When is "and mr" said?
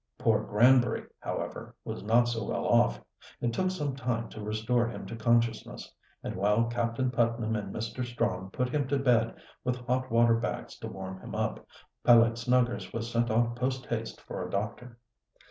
7.55-8.03